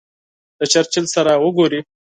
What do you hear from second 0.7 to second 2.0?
چرچل سره وګوري.